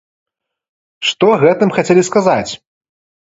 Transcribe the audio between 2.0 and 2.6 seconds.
сказаць?